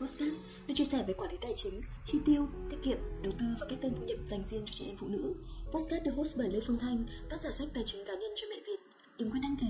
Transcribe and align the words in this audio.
postcard 0.00 0.32
nơi 0.66 0.74
chia 0.74 0.84
sẻ 0.84 1.04
về 1.06 1.14
quản 1.14 1.30
lý 1.30 1.36
tài 1.40 1.54
chính, 1.56 1.80
chi 2.04 2.18
tiêu, 2.24 2.48
tiết 2.70 2.76
kiệm, 2.82 2.98
đầu 3.22 3.32
tư 3.38 3.46
và 3.60 3.66
cách 3.70 3.78
tên 3.82 3.94
thu 3.94 4.04
nhập 4.04 4.18
dành 4.26 4.44
riêng 4.44 4.62
cho 4.66 4.72
chị 4.72 4.86
em 4.86 4.96
phụ 4.96 5.08
nữ. 5.08 5.34
Postcard 5.72 6.04
được 6.04 6.12
host 6.16 6.36
bởi 6.36 6.48
Lê 6.48 6.60
Phương 6.66 6.78
Thanh, 6.78 7.04
tác 7.30 7.40
giả 7.40 7.50
sách 7.50 7.68
tài 7.74 7.84
chính 7.86 8.04
cá 8.06 8.12
nhân 8.12 8.30
cho 8.36 8.46
mẹ 8.50 8.56
Việt. 8.66 8.80
Đừng 9.18 9.30
quên 9.30 9.42
đăng 9.42 9.56
ký, 9.56 9.66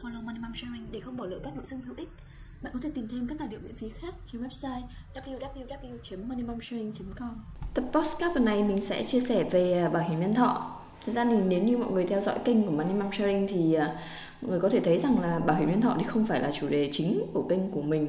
follow 0.00 0.22
Money 0.22 0.40
Mom 0.40 0.52
Sharing 0.54 0.86
để 0.92 1.00
không 1.00 1.16
bỏ 1.16 1.26
lỡ 1.26 1.40
các 1.44 1.56
nội 1.56 1.64
dung 1.64 1.80
hữu 1.80 1.94
ích. 1.96 2.08
Bạn 2.62 2.72
có 2.72 2.78
thể 2.82 2.90
tìm 2.94 3.08
thêm 3.08 3.26
các 3.28 3.38
tài 3.38 3.48
liệu 3.48 3.60
miễn 3.60 3.74
phí 3.74 3.88
khác 3.88 4.14
trên 4.32 4.42
website 4.42 4.82
www.moneymomsharing.com. 5.14 7.36
Tập 7.74 7.84
podcast 7.92 8.34
lần 8.34 8.44
này 8.44 8.62
mình 8.62 8.82
sẽ 8.82 9.04
chia 9.04 9.20
sẻ 9.20 9.48
về 9.50 9.72
à, 9.72 9.88
bảo 9.88 10.08
hiểm 10.08 10.20
nhân 10.20 10.34
thọ. 10.34 10.79
Thực 11.10 11.16
ra 11.16 11.24
thì 11.30 11.36
nếu 11.48 11.62
như 11.62 11.76
mọi 11.76 11.90
người 11.90 12.06
theo 12.06 12.20
dõi 12.20 12.38
kênh 12.44 12.62
của 12.62 12.70
Money 12.70 12.94
Mom 12.94 13.12
Sharing 13.12 13.46
thì 13.48 13.74
à, 13.74 13.96
mọi 14.42 14.50
người 14.50 14.60
có 14.60 14.68
thể 14.68 14.80
thấy 14.80 14.98
rằng 14.98 15.20
là 15.20 15.38
bảo 15.38 15.56
hiểm 15.56 15.70
nhân 15.70 15.80
thọ 15.80 15.96
thì 15.98 16.04
không 16.04 16.26
phải 16.26 16.40
là 16.40 16.50
chủ 16.60 16.68
đề 16.68 16.88
chính 16.92 17.22
của 17.32 17.42
kênh 17.42 17.70
của 17.70 17.82
mình. 17.82 18.08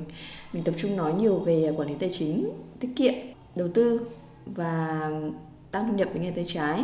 Mình 0.54 0.64
tập 0.64 0.74
trung 0.78 0.96
nói 0.96 1.14
nhiều 1.14 1.40
về 1.40 1.74
quản 1.78 1.88
lý 1.88 1.96
tài 2.00 2.10
chính, 2.14 2.50
tiết 2.80 2.90
kiệm, 2.96 3.14
đầu 3.56 3.68
tư 3.74 4.02
và 4.46 5.10
tăng 5.72 5.88
thu 5.88 5.94
nhập 5.98 6.08
với 6.14 6.22
nghề 6.22 6.32
tay 6.32 6.44
trái. 6.48 6.84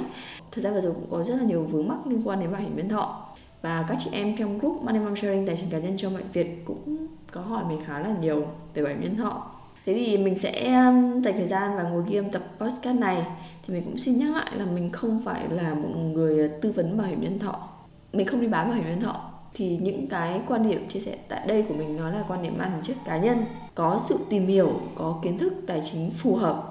Thực 0.51 0.61
ra 0.61 0.71
vừa 0.71 0.81
rồi 0.81 0.93
cũng 0.93 1.07
có 1.11 1.23
rất 1.23 1.35
là 1.35 1.43
nhiều 1.43 1.63
vướng 1.63 1.87
mắc 1.87 2.07
liên 2.07 2.21
quan 2.27 2.39
đến 2.39 2.51
bảo 2.51 2.61
hiểm 2.61 2.77
nhân 2.77 2.89
thọ 2.89 3.25
và 3.61 3.85
các 3.89 3.97
chị 4.03 4.09
em 4.13 4.37
trong 4.37 4.59
group 4.59 4.81
Money 4.83 4.99
Mom 4.99 5.15
Sharing 5.15 5.47
tài 5.47 5.57
chính 5.57 5.69
cá 5.69 5.79
nhân 5.79 5.97
cho 5.97 6.09
mọi 6.09 6.23
Việt 6.33 6.47
cũng 6.65 7.07
có 7.31 7.41
hỏi 7.41 7.63
mình 7.69 7.79
khá 7.85 7.99
là 7.99 8.15
nhiều 8.21 8.45
về 8.73 8.83
bảo 8.83 8.93
hiểm 8.93 9.03
nhân 9.03 9.17
thọ 9.17 9.51
thế 9.87 9.93
thì 9.93 10.17
mình 10.17 10.37
sẽ 10.37 10.73
um, 10.73 11.21
dành 11.21 11.33
thời 11.37 11.47
gian 11.47 11.77
và 11.77 11.83
ngồi 11.83 12.03
ghi 12.07 12.15
âm 12.15 12.29
tập 12.29 12.43
podcast 12.59 12.99
này. 12.99 13.25
Thì 13.67 13.73
mình 13.73 13.83
cũng 13.83 13.97
xin 13.97 14.17
nhắc 14.17 14.35
lại 14.35 14.51
là 14.55 14.65
mình 14.65 14.91
không 14.91 15.21
phải 15.25 15.43
là 15.49 15.73
một 15.73 15.89
người 16.13 16.39
ờ, 16.39 16.57
tư 16.61 16.71
vấn 16.71 16.97
bảo 16.97 17.07
hiểm 17.07 17.21
nhân 17.21 17.39
thọ. 17.39 17.69
Mình 18.13 18.27
không 18.27 18.41
đi 18.41 18.47
bán 18.47 18.67
bảo 18.69 18.75
hiểm 18.75 18.85
nhân 18.85 19.01
thọ. 19.01 19.31
Thì 19.53 19.77
những 19.81 20.07
cái 20.07 20.41
quan 20.47 20.69
điểm 20.69 20.89
chia 20.89 20.99
sẻ 20.99 21.17
tại 21.27 21.47
đây 21.47 21.61
của 21.61 21.73
mình 21.73 21.97
nó 21.97 22.09
là 22.09 22.23
quan 22.27 22.43
điểm 22.43 22.57
mang 22.57 22.71
tính 22.71 22.83
chất 22.83 22.95
cá 23.05 23.17
nhân. 23.17 23.45
Có 23.75 23.99
sự 23.99 24.19
tìm 24.29 24.47
hiểu, 24.47 24.81
có 24.95 25.19
kiến 25.23 25.37
thức, 25.37 25.53
tài 25.67 25.81
chính 25.91 26.11
phù 26.11 26.35
hợp. 26.35 26.63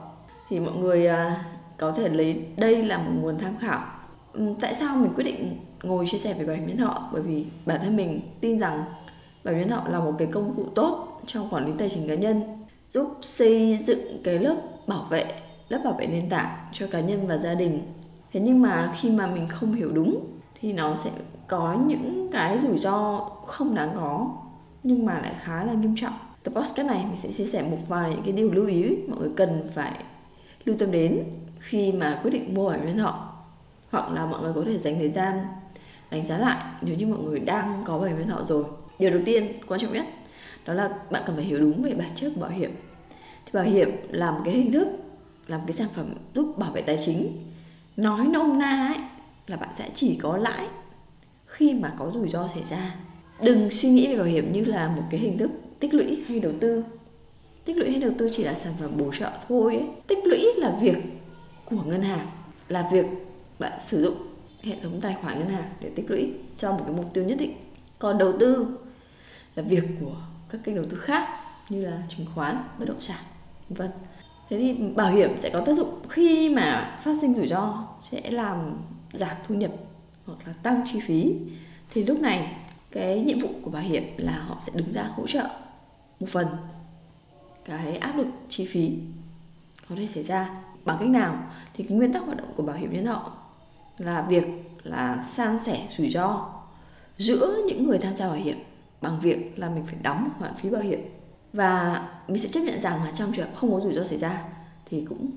Thì 0.49 0.61
mọi 0.61 0.75
người 0.75 1.07
ờ, 1.07 1.31
có 1.79 1.93
thể 1.93 2.09
lấy 2.09 2.45
đây 2.57 2.83
là 2.83 2.99
một 2.99 3.11
nguồn 3.21 3.39
tham 3.39 3.57
khảo. 3.61 3.81
Tại 4.61 4.75
sao 4.75 4.97
mình 4.97 5.13
quyết 5.17 5.25
định 5.25 5.57
ngồi 5.83 6.07
chia 6.07 6.19
sẻ 6.19 6.35
về 6.35 6.45
bảo 6.45 6.57
hiểm 6.57 6.67
nhân 6.67 6.77
thọ? 6.77 7.09
Bởi 7.13 7.23
vì 7.23 7.47
bản 7.67 7.81
thân 7.81 7.97
mình 7.97 8.21
tin 8.41 8.59
rằng 8.59 8.85
bảo 9.45 9.55
hiểm 9.55 9.69
nhân 9.69 9.79
thọ 9.79 9.89
là 9.89 10.01
một 10.01 10.13
cái 10.19 10.29
công 10.33 10.55
cụ 10.57 10.65
tốt 10.75 11.21
trong 11.27 11.49
quản 11.51 11.67
lý 11.67 11.73
tài 11.79 11.89
chính 11.89 12.09
cá 12.09 12.15
nhân 12.15 12.66
giúp 12.89 13.17
xây 13.23 13.79
dựng 13.83 14.21
cái 14.25 14.39
lớp 14.39 14.57
bảo 14.87 15.07
vệ, 15.11 15.25
lớp 15.69 15.81
bảo 15.85 15.93
vệ 15.93 16.07
nền 16.07 16.29
tảng 16.29 16.57
cho 16.73 16.87
cá 16.87 17.01
nhân 17.01 17.27
và 17.27 17.39
gia 17.39 17.55
đình. 17.55 17.83
Thế 18.33 18.41
nhưng 18.41 18.63
mà 18.63 18.93
khi 19.01 19.11
mà 19.11 19.27
mình 19.27 19.49
không 19.49 19.73
hiểu 19.73 19.91
đúng, 19.93 20.27
thì 20.61 20.73
nó 20.73 20.95
sẽ 20.95 21.11
có 21.47 21.79
những 21.87 22.29
cái 22.33 22.59
rủi 22.59 22.79
ro 22.79 23.19
không 23.47 23.75
đáng 23.75 23.91
có, 23.97 24.31
nhưng 24.83 25.07
mà 25.07 25.21
lại 25.21 25.35
khá 25.41 25.65
là 25.65 25.73
nghiêm 25.73 25.95
trọng. 25.97 26.13
Tập 26.43 26.53
podcast 26.55 26.87
này 26.87 27.05
mình 27.09 27.17
sẽ 27.17 27.33
chia 27.33 27.47
sẻ 27.47 27.63
một 27.63 27.79
vài 27.89 28.11
những 28.11 28.23
cái 28.23 28.33
điều 28.33 28.53
lưu 28.53 28.67
ý 28.67 28.97
mọi 29.09 29.19
người 29.19 29.31
cần 29.37 29.69
phải 29.75 29.93
lưu 30.65 30.77
tâm 30.79 30.91
đến 30.91 31.25
khi 31.59 31.93
mà 31.93 32.21
quyết 32.23 32.31
định 32.31 32.55
mua 32.55 32.69
bảo 32.69 32.79
hiểm 32.79 32.87
nhân 32.87 32.99
thọ, 32.99 33.33
hoặc 33.91 34.11
là 34.13 34.27
mọi 34.27 34.43
người 34.43 34.53
có 34.55 34.63
thể 34.67 34.79
dành 34.79 34.99
thời 34.99 35.11
gian 35.11 35.47
đánh 36.11 36.27
giá 36.27 36.39
lại 36.39 36.65
nếu 36.81 36.97
như 36.97 37.07
mọi 37.07 37.19
người 37.19 37.41
đang 37.41 37.83
có 37.87 37.99
bảo 37.99 38.09
hiểm 38.09 38.19
nhân 38.19 38.29
thọ 38.29 38.45
rồi. 38.45 38.65
Điều 38.99 39.11
đầu 39.11 39.21
tiên, 39.25 39.53
quan 39.69 39.81
trọng 39.81 39.93
nhất 39.93 40.07
đó 40.67 40.75
là 40.75 40.91
bạn 41.11 41.23
cần 41.27 41.37
phải 41.37 41.45
hiểu 41.45 41.61
đúng 41.61 41.83
về 41.83 41.95
bản 41.95 42.11
chất 42.17 42.33
của 42.35 42.41
bảo 42.41 42.51
hiểm. 42.51 42.71
Thì 43.45 43.51
bảo 43.53 43.65
hiểm 43.65 43.91
là 44.11 44.31
một 44.31 44.41
cái 44.45 44.55
hình 44.55 44.73
thức, 44.73 44.89
là 45.47 45.59
một 45.59 45.65
cái 45.67 45.77
sản 45.77 45.89
phẩm 45.95 46.15
giúp 46.35 46.59
bảo 46.59 46.73
vệ 46.73 46.83
tài 46.83 46.99
chính. 47.05 47.37
Nói 47.97 48.27
nôm 48.27 48.59
na 48.59 48.95
ấy, 48.95 49.05
là 49.47 49.57
bạn 49.57 49.71
sẽ 49.79 49.91
chỉ 49.95 50.15
có 50.23 50.37
lãi 50.37 50.67
khi 51.47 51.75
mà 51.75 51.95
có 51.99 52.11
rủi 52.15 52.29
ro 52.29 52.49
xảy 52.49 52.65
ra. 52.65 52.95
Đừng 53.43 53.71
suy 53.71 53.91
nghĩ 53.91 54.07
về 54.07 54.17
bảo 54.17 54.27
hiểm 54.27 54.53
như 54.53 54.65
là 54.65 54.89
một 54.89 55.03
cái 55.11 55.21
hình 55.21 55.39
thức 55.39 55.51
tích 55.81 55.95
lũy 55.95 56.25
hay 56.29 56.41
đầu 56.41 56.53
tư. 56.61 56.85
Tích 57.65 57.77
lũy 57.77 57.91
hay 57.91 58.01
đầu 58.01 58.13
tư 58.19 58.29
chỉ 58.33 58.45
là 58.45 58.55
sản 58.55 58.75
phẩm 58.81 58.91
bổ 58.99 59.13
trợ 59.19 59.31
thôi 59.49 59.77
ấy. 59.77 59.87
tích 60.07 60.19
lũy 60.25 60.47
là 60.57 60.79
việc 60.81 60.97
của 61.65 61.83
ngân 61.87 62.03
hàng, 62.03 62.27
là 62.69 62.89
việc 62.93 63.07
bạn 63.59 63.73
sử 63.81 64.03
dụng 64.03 64.15
hệ 64.63 64.77
thống 64.83 65.01
tài 65.01 65.17
khoản 65.23 65.39
ngân 65.39 65.49
hàng 65.49 65.71
để 65.81 65.91
tích 65.97 66.11
lũy 66.11 66.33
cho 66.57 66.73
một 66.73 66.81
cái 66.87 66.97
mục 66.97 67.15
tiêu 67.15 67.25
nhất 67.25 67.39
định. 67.39 67.57
Còn 67.99 68.19
đầu 68.19 68.33
tư 68.39 68.67
là 69.55 69.63
việc 69.63 69.85
của 70.01 70.17
các 70.57 70.65
kênh 70.65 70.75
đầu 70.75 70.85
tư 70.91 70.99
khác 70.99 71.29
như 71.69 71.87
là 71.87 72.03
chứng 72.09 72.27
khoán, 72.35 72.65
bất 72.79 72.85
động 72.89 73.01
sản, 73.01 73.25
vân 73.69 73.91
thế 74.49 74.59
thì 74.59 74.75
bảo 74.95 75.11
hiểm 75.11 75.39
sẽ 75.39 75.51
có 75.51 75.61
tác 75.61 75.77
dụng 75.77 76.01
khi 76.09 76.49
mà 76.49 76.99
phát 77.03 77.15
sinh 77.21 77.35
rủi 77.35 77.49
ro 77.49 77.89
sẽ 78.01 78.31
làm 78.31 78.77
giảm 79.13 79.37
thu 79.49 79.55
nhập 79.55 79.71
hoặc 80.27 80.39
là 80.47 80.53
tăng 80.53 80.85
chi 80.93 81.01
phí. 81.01 81.35
Thì 81.91 82.05
lúc 82.05 82.21
này 82.21 82.57
cái 82.91 83.21
nhiệm 83.21 83.39
vụ 83.39 83.49
của 83.63 83.71
bảo 83.71 83.83
hiểm 83.83 84.05
là 84.17 84.33
họ 84.33 84.57
sẽ 84.61 84.73
đứng 84.77 84.93
ra 84.93 85.03
hỗ 85.03 85.27
trợ 85.27 85.49
một 86.21 86.27
phần 86.31 86.47
cái 87.65 87.97
áp 87.97 88.17
lực 88.17 88.27
chi 88.49 88.67
phí 88.67 88.93
có 89.89 89.97
thể 89.97 90.07
xảy 90.07 90.23
ra. 90.23 90.63
Bằng 90.85 90.97
cách 91.01 91.09
nào? 91.09 91.43
Thì 91.75 91.85
cái 91.89 91.99
nguyên 91.99 92.13
tắc 92.13 92.23
hoạt 92.23 92.37
động 92.37 92.53
của 92.57 92.63
bảo 92.63 92.77
hiểm 92.77 92.91
nhân 92.91 93.07
thọ 93.07 93.33
là 93.99 94.27
việc 94.29 94.45
là 94.83 95.25
san 95.27 95.61
sẻ 95.61 95.89
rủi 95.99 96.11
ro 96.11 96.49
giữa 97.19 97.57
những 97.67 97.87
người 97.87 97.99
tham 97.99 98.17
gia 98.17 98.27
bảo 98.27 98.37
hiểm 98.37 98.59
bằng 99.03 99.21
việc 99.21 99.59
là 99.59 99.69
mình 99.69 99.85
phải 99.85 99.97
đóng 100.03 100.31
khoản 100.39 100.55
phí 100.55 100.71
bảo 100.71 100.83
hiểm. 100.83 101.01
Và 101.53 102.03
mình 102.29 102.43
sẽ 102.43 102.49
chấp 102.49 102.61
nhận 102.61 102.81
rằng 102.81 103.05
là 103.05 103.13
trong 103.15 103.33
trường 103.33 103.47
hợp 103.47 103.53
không 103.55 103.73
có 103.73 103.81
rủi 103.81 103.95
ro 103.95 104.05
xảy 104.05 104.19
ra 104.19 104.43
thì 104.91 105.07
cũng 105.09 105.31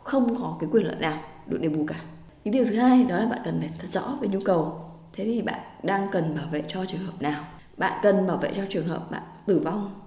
không 0.00 0.36
có 0.38 0.56
cái 0.60 0.68
quyền 0.72 0.86
lợi 0.86 0.96
nào 0.96 1.18
được 1.46 1.58
đền 1.60 1.78
bù 1.78 1.86
cả. 1.86 2.00
Cái 2.44 2.52
điều 2.52 2.64
thứ 2.64 2.76
hai 2.76 3.04
đó 3.04 3.18
là 3.18 3.26
bạn 3.26 3.40
cần 3.44 3.60
phải 3.60 3.70
thật 3.78 3.88
rõ 3.90 4.18
về 4.20 4.28
nhu 4.28 4.40
cầu. 4.44 4.84
Thế 5.12 5.24
thì 5.24 5.42
bạn 5.42 5.60
đang 5.82 6.08
cần 6.12 6.36
bảo 6.36 6.46
vệ 6.50 6.64
cho 6.68 6.84
trường 6.84 7.06
hợp 7.06 7.22
nào? 7.22 7.44
Bạn 7.76 8.00
cần 8.02 8.26
bảo 8.26 8.36
vệ 8.36 8.52
cho 8.56 8.62
trường 8.68 8.88
hợp 8.88 9.10
bạn 9.10 9.22
tử 9.46 9.58
vong, 9.58 10.00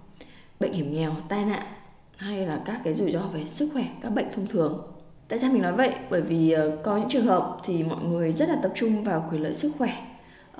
bệnh 0.59 0.73
hiểm 0.73 0.93
nghèo, 0.93 1.11
tai 1.29 1.45
nạn 1.45 1.63
hay 2.17 2.45
là 2.45 2.61
các 2.65 2.81
cái 2.83 2.93
rủi 2.93 3.11
ro 3.11 3.19
về 3.19 3.45
sức 3.45 3.69
khỏe, 3.73 3.83
các 4.01 4.09
bệnh 4.09 4.27
thông 4.35 4.47
thường? 4.47 4.81
Tại 5.27 5.39
sao 5.39 5.51
mình 5.51 5.61
nói 5.61 5.73
vậy? 5.73 5.95
Bởi 6.09 6.21
vì 6.21 6.51
ờ, 6.51 6.77
có 6.83 6.97
những 6.97 7.09
trường 7.09 7.25
hợp 7.25 7.57
thì 7.63 7.83
mọi 7.83 8.03
người 8.03 8.31
rất 8.31 8.49
là 8.49 8.59
tập 8.63 8.71
trung 8.75 9.03
vào 9.03 9.27
quyền 9.31 9.43
lợi 9.43 9.53
sức 9.53 9.71
khỏe 9.77 10.05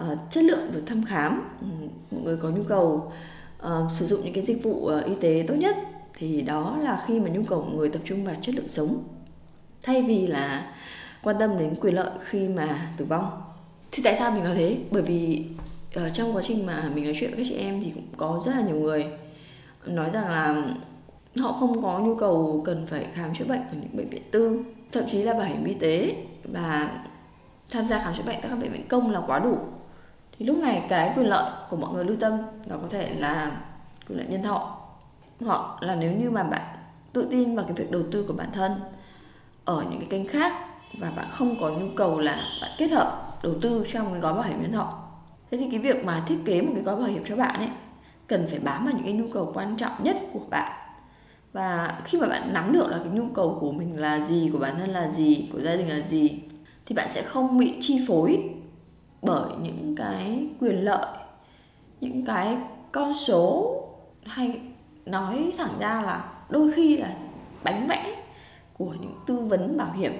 uh, 0.01 0.17
chất 0.31 0.43
lượng 0.43 0.71
được 0.71 0.83
thăm 0.85 1.05
khám 1.05 1.43
ừ, 1.61 1.67
mọi 2.11 2.21
người 2.21 2.37
có 2.37 2.49
nhu 2.49 2.63
cầu 2.63 3.11
uh, 3.63 3.91
sử 3.91 4.05
dụng 4.05 4.21
những 4.23 4.33
cái 4.33 4.43
dịch 4.43 4.63
vụ 4.63 4.71
uh, 4.71 5.05
y 5.05 5.15
tế 5.21 5.45
tốt 5.47 5.55
nhất 5.55 5.75
thì 6.17 6.41
đó 6.41 6.77
là 6.81 7.03
khi 7.07 7.19
mà 7.19 7.29
nhu 7.29 7.43
cầu 7.43 7.61
của 7.61 7.77
người 7.77 7.89
tập 7.89 8.01
trung 8.05 8.23
vào 8.23 8.35
chất 8.41 8.55
lượng 8.55 8.67
sống. 8.67 9.03
Thay 9.83 10.03
vì 10.03 10.27
là 10.27 10.73
quan 11.23 11.35
tâm 11.39 11.59
đến 11.59 11.75
quyền 11.81 11.95
lợi 11.95 12.09
khi 12.19 12.47
mà 12.47 12.93
tử 12.97 13.05
vong. 13.05 13.41
Thì 13.91 14.03
tại 14.03 14.15
sao 14.19 14.31
mình 14.31 14.43
nói 14.43 14.55
thế? 14.55 14.77
Bởi 14.91 15.01
vì 15.01 15.45
uh, 15.99 16.13
trong 16.13 16.35
quá 16.35 16.41
trình 16.45 16.65
mà 16.65 16.91
mình 16.95 17.03
nói 17.03 17.13
chuyện 17.19 17.29
với 17.29 17.37
các 17.37 17.49
chị 17.49 17.55
em 17.55 17.83
thì 17.83 17.91
cũng 17.95 18.07
có 18.17 18.41
rất 18.45 18.51
là 18.55 18.61
nhiều 18.61 18.75
người 18.75 19.05
nói 19.85 20.09
rằng 20.13 20.29
là 20.29 20.63
họ 21.37 21.51
không 21.51 21.81
có 21.81 21.99
nhu 21.99 22.15
cầu 22.15 22.61
cần 22.65 22.87
phải 22.87 23.05
khám 23.13 23.35
chữa 23.35 23.45
bệnh 23.45 23.59
ở 23.59 23.73
những 23.81 23.97
bệnh 23.97 24.09
viện 24.09 24.21
tư 24.31 24.63
thậm 24.91 25.03
chí 25.11 25.23
là 25.23 25.33
bảo 25.33 25.43
hiểm 25.43 25.63
y 25.63 25.73
tế 25.73 26.15
và 26.43 26.89
tham 27.69 27.87
gia 27.87 28.03
khám 28.03 28.13
chữa 28.15 28.23
bệnh 28.23 28.41
tại 28.41 28.49
các 28.49 28.59
bệnh 28.59 28.71
viện 28.71 28.87
công 28.87 29.11
là 29.11 29.21
quá 29.27 29.39
đủ 29.39 29.57
thì 30.37 30.45
lúc 30.45 30.57
này 30.57 30.83
cái 30.89 31.13
quyền 31.15 31.27
lợi 31.27 31.51
của 31.69 31.77
mọi 31.77 31.93
người 31.93 32.05
lưu 32.05 32.17
tâm 32.19 32.37
nó 32.65 32.75
có 32.81 32.87
thể 32.89 33.13
là 33.19 33.51
quyền 34.07 34.17
lợi 34.17 34.27
nhân 34.29 34.43
thọ. 34.43 34.77
Hoặc 35.45 35.83
là 35.83 35.95
nếu 35.95 36.11
như 36.11 36.31
mà 36.31 36.43
bạn 36.43 36.61
tự 37.13 37.27
tin 37.31 37.55
vào 37.55 37.65
cái 37.65 37.73
việc 37.73 37.91
đầu 37.91 38.01
tư 38.11 38.25
của 38.27 38.33
bản 38.33 38.49
thân 38.53 38.71
ở 39.65 39.83
những 39.89 39.99
cái 39.99 40.07
kênh 40.09 40.27
khác 40.27 40.53
và 40.99 41.11
bạn 41.15 41.27
không 41.31 41.55
có 41.61 41.69
nhu 41.69 41.87
cầu 41.95 42.19
là 42.19 42.43
bạn 42.61 42.71
kết 42.77 42.91
hợp 42.91 43.39
đầu 43.43 43.53
tư 43.61 43.85
trong 43.93 44.11
cái 44.11 44.21
gói 44.21 44.33
bảo 44.33 44.43
hiểm 44.43 44.61
nhân 44.61 44.71
thọ. 44.71 44.99
Thế 45.51 45.57
thì 45.57 45.67
cái 45.71 45.79
việc 45.79 46.05
mà 46.05 46.23
thiết 46.27 46.37
kế 46.45 46.61
một 46.61 46.71
cái 46.73 46.83
gói 46.83 46.95
bảo 46.95 47.05
hiểm 47.05 47.23
cho 47.25 47.35
bạn 47.35 47.55
ấy 47.55 47.69
cần 48.27 48.47
phải 48.49 48.59
bám 48.59 48.85
vào 48.85 48.93
những 48.93 49.03
cái 49.03 49.13
nhu 49.13 49.27
cầu 49.33 49.51
quan 49.53 49.77
trọng 49.77 49.91
nhất 49.99 50.17
của 50.33 50.41
bạn. 50.49 50.71
Và 51.53 51.99
khi 52.05 52.17
mà 52.17 52.27
bạn 52.27 52.53
nắm 52.53 52.73
được 52.73 52.87
là 52.87 52.97
cái 52.97 53.13
nhu 53.13 53.25
cầu 53.33 53.57
của 53.61 53.71
mình 53.71 53.99
là 53.99 54.19
gì, 54.19 54.49
của 54.53 54.59
bản 54.59 54.75
thân 54.79 54.89
là 54.89 55.11
gì, 55.11 55.49
của 55.53 55.61
gia 55.61 55.75
đình 55.75 55.89
là 55.89 55.99
gì, 55.99 56.39
thì 56.85 56.95
bạn 56.95 57.07
sẽ 57.09 57.21
không 57.21 57.57
bị 57.57 57.77
chi 57.81 58.05
phối 58.07 58.49
bởi 59.23 59.51
những 59.61 59.95
cái 59.97 60.47
quyền 60.59 60.85
lợi 60.85 61.05
những 62.01 62.25
cái 62.25 62.57
con 62.91 63.13
số 63.13 63.75
hay 64.25 64.61
nói 65.05 65.51
thẳng 65.57 65.73
ra 65.79 66.01
là 66.01 66.31
đôi 66.49 66.71
khi 66.71 66.97
là 66.97 67.15
bánh 67.63 67.87
vẽ 67.87 68.23
của 68.77 68.93
những 69.01 69.15
tư 69.25 69.39
vấn 69.39 69.77
bảo 69.77 69.91
hiểm 69.91 70.13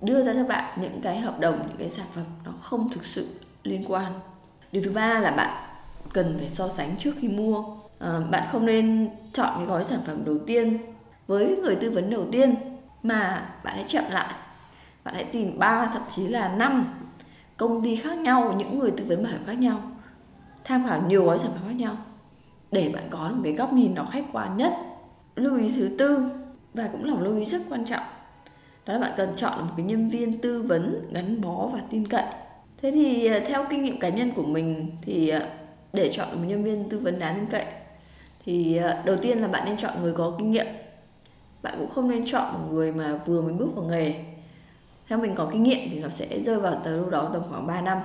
đưa 0.00 0.24
ra 0.24 0.34
cho 0.34 0.44
bạn 0.44 0.78
những 0.80 1.00
cái 1.02 1.20
hợp 1.20 1.40
đồng 1.40 1.58
những 1.68 1.76
cái 1.78 1.90
sản 1.90 2.06
phẩm 2.12 2.24
nó 2.44 2.52
không 2.60 2.88
thực 2.88 3.04
sự 3.04 3.26
liên 3.62 3.84
quan. 3.88 4.12
Điều 4.72 4.82
thứ 4.82 4.90
ba 4.90 5.20
là 5.20 5.30
bạn 5.30 5.68
cần 6.12 6.36
phải 6.38 6.48
so 6.48 6.68
sánh 6.68 6.96
trước 6.96 7.14
khi 7.20 7.28
mua. 7.28 7.64
À, 7.98 8.20
bạn 8.30 8.48
không 8.52 8.66
nên 8.66 9.08
chọn 9.32 9.52
cái 9.56 9.66
gói 9.66 9.84
sản 9.84 10.00
phẩm 10.06 10.24
đầu 10.24 10.38
tiên 10.46 10.78
với 11.26 11.56
người 11.62 11.76
tư 11.76 11.90
vấn 11.90 12.10
đầu 12.10 12.26
tiên 12.32 12.54
mà 13.02 13.48
bạn 13.64 13.74
hãy 13.74 13.84
chậm 13.86 14.04
lại. 14.10 14.34
Bạn 15.04 15.14
hãy 15.14 15.24
tìm 15.24 15.58
ba 15.58 15.90
thậm 15.92 16.02
chí 16.10 16.28
là 16.28 16.48
năm 16.48 16.94
công 17.56 17.82
ty 17.82 17.96
khác 17.96 18.18
nhau, 18.18 18.54
những 18.58 18.78
người 18.78 18.90
tư 18.90 19.04
vấn 19.08 19.22
bảo 19.22 19.32
hiểm 19.32 19.42
khác 19.46 19.58
nhau, 19.58 19.80
tham 20.64 20.86
khảo 20.88 21.02
nhiều 21.08 21.24
gói 21.24 21.38
sản 21.38 21.50
phẩm 21.54 21.62
khác 21.66 21.74
nhau, 21.76 21.96
để 22.72 22.90
bạn 22.94 23.04
có 23.10 23.28
một 23.28 23.40
cái 23.44 23.52
góc 23.52 23.72
nhìn 23.72 23.94
nó 23.94 24.04
khách 24.04 24.24
quan 24.32 24.56
nhất. 24.56 24.72
Lưu 25.36 25.58
ý 25.58 25.72
thứ 25.76 25.90
tư, 25.98 26.30
và 26.74 26.88
cũng 26.92 27.04
là 27.04 27.14
một 27.14 27.20
lưu 27.20 27.36
ý 27.36 27.44
rất 27.44 27.62
quan 27.70 27.84
trọng, 27.84 28.04
đó 28.86 28.94
là 28.94 29.00
bạn 29.00 29.12
cần 29.16 29.32
chọn 29.36 29.60
một 29.60 29.72
cái 29.76 29.86
nhân 29.86 30.08
viên 30.08 30.40
tư 30.40 30.62
vấn 30.62 31.10
gắn 31.12 31.40
bó 31.40 31.66
và 31.72 31.80
tin 31.90 32.08
cậy. 32.08 32.24
Thế 32.82 32.90
thì 32.90 33.26
à, 33.26 33.40
theo 33.46 33.64
kinh 33.70 33.82
nghiệm 33.82 34.00
cá 34.00 34.08
nhân 34.08 34.30
của 34.36 34.44
mình 34.44 34.90
thì 35.02 35.28
à, 35.28 35.48
để 35.92 36.10
chọn 36.12 36.28
một 36.32 36.44
nhân 36.46 36.64
viên 36.64 36.88
tư 36.88 36.98
vấn 36.98 37.18
đáng 37.18 37.34
tin 37.36 37.46
cậy 37.46 37.64
thì 38.44 38.76
à, 38.76 39.02
đầu 39.04 39.16
tiên 39.16 39.38
là 39.38 39.48
bạn 39.48 39.64
nên 39.64 39.76
chọn 39.76 40.02
người 40.02 40.12
có 40.12 40.34
kinh 40.38 40.50
nghiệm. 40.50 40.66
Bạn 41.62 41.74
cũng 41.78 41.88
không 41.88 42.10
nên 42.10 42.26
chọn 42.26 42.52
một 42.52 42.68
người 42.70 42.92
mà 42.92 43.20
vừa 43.26 43.42
mới 43.42 43.52
bước 43.52 43.68
vào 43.76 43.84
nghề 43.84 44.14
theo 45.08 45.18
mình 45.18 45.34
có 45.34 45.48
kinh 45.52 45.62
nghiệm 45.62 45.90
thì 45.90 46.00
nó 46.00 46.08
sẽ 46.08 46.40
rơi 46.40 46.60
vào 46.60 46.80
tới 46.84 46.98
lúc 46.98 47.10
đó 47.10 47.30
tầm 47.32 47.42
khoảng 47.50 47.66
3 47.66 47.80
năm. 47.80 47.98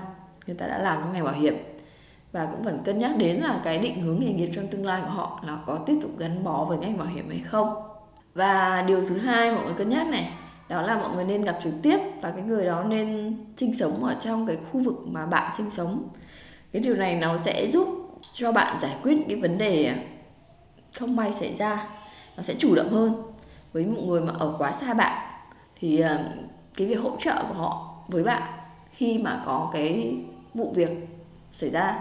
Người 0.48 0.56
ta 0.56 0.68
đã 0.68 0.78
làm 0.78 1.02
trong 1.02 1.14
ngành 1.14 1.26
bảo 1.26 1.34
hiểm. 1.34 1.56
Và 2.32 2.46
cũng 2.46 2.64
vẫn 2.64 2.82
cân 2.86 2.98
nhắc 2.98 3.12
đến 3.18 3.36
là 3.36 3.62
cái 3.64 3.78
định 3.78 4.02
hướng 4.02 4.20
nghề 4.20 4.34
nghiệp 4.34 4.52
trong 4.56 4.68
tương 4.68 4.86
lai 4.86 5.02
của 5.02 5.10
họ 5.10 5.44
là 5.46 5.58
có 5.66 5.80
tiếp 5.86 6.00
tục 6.02 6.12
gắn 6.18 6.44
bó 6.44 6.66
với 6.66 6.78
ngành 6.78 6.98
bảo 6.98 7.08
hiểm 7.08 7.30
hay 7.30 7.40
không. 7.40 7.74
Và 8.34 8.84
điều 8.88 9.06
thứ 9.06 9.18
hai 9.18 9.52
mọi 9.52 9.64
người 9.66 9.74
cân 9.74 9.90
nhắc 9.90 10.08
này, 10.08 10.34
đó 10.70 10.82
là 10.82 10.98
mọi 10.98 11.16
người 11.16 11.24
nên 11.24 11.42
gặp 11.42 11.60
trực 11.64 11.74
tiếp 11.82 12.00
và 12.22 12.32
cái 12.32 12.44
người 12.44 12.66
đó 12.66 12.84
nên 12.84 13.38
sinh 13.58 13.74
sống 13.74 14.04
ở 14.04 14.16
trong 14.22 14.48
cái 14.48 14.58
khu 14.72 14.84
vực 14.84 14.96
mà 15.08 15.26
bạn 15.26 15.54
sinh 15.58 15.70
sống. 15.70 16.08
Cái 16.72 16.82
điều 16.82 16.96
này 16.96 17.16
nó 17.16 17.38
sẽ 17.38 17.68
giúp 17.70 17.88
cho 18.34 18.52
bạn 18.52 18.78
giải 18.82 18.96
quyết 19.04 19.20
những 19.20 19.28
cái 19.28 19.38
vấn 19.38 19.58
đề 19.58 19.94
không 21.00 21.16
may 21.16 21.34
xảy 21.34 21.56
ra. 21.56 21.88
Nó 22.38 22.44
sẽ 22.44 22.56
chủ 22.60 22.76
động 22.76 22.90
hơn. 22.90 23.24
Với 23.74 23.86
một 23.86 24.02
người 24.06 24.22
mà 24.22 24.34
ở 24.40 24.56
quá 24.58 24.72
xa 24.72 24.94
bạn 24.94 25.28
thì 25.80 26.00
ờ, 26.00 26.24
cái 26.76 26.88
việc 26.88 27.00
hỗ 27.00 27.18
trợ 27.20 27.44
của 27.48 27.54
họ 27.54 27.96
với 28.08 28.24
bạn 28.24 28.44
khi 28.92 29.18
mà 29.18 29.44
có 29.46 29.70
cái 29.74 30.16
vụ 30.54 30.72
việc 30.76 30.90
xảy 31.56 31.70
ra 31.70 32.00